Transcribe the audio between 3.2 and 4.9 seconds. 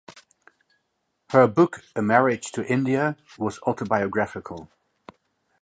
was autobiographical.